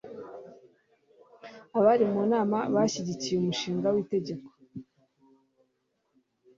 [1.77, 4.49] Abari mu nama bashyigikiye umushinga witegeko